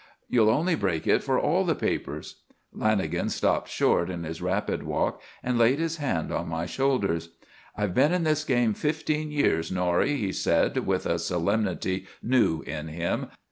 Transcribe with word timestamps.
You'll 0.27 0.49
only 0.49 0.73
break 0.73 1.05
it 1.05 1.23
for 1.23 1.37
all 1.39 1.63
the 1.63 1.75
papers." 1.75 2.37
Lanagan 2.75 3.29
stopped 3.29 3.69
short 3.69 4.09
in 4.09 4.23
his 4.23 4.41
rapid 4.41 4.81
walk 4.81 5.21
and 5.43 5.59
laid 5.59 5.77
his 5.77 5.97
hand 5.97 6.31
on 6.31 6.49
my 6.49 6.65
shoulders. 6.65 7.29
"I've 7.77 7.93
been 7.93 8.11
in 8.11 8.23
this 8.23 8.43
game 8.43 8.73
fifteen 8.73 9.29
years, 9.29 9.71
Norrie," 9.71 10.17
he 10.17 10.31
said, 10.33 10.75
with 10.87 11.05
a 11.05 11.19
solemnity 11.19 12.07
new 12.23 12.63
in 12.63 12.87
him. 12.87 13.27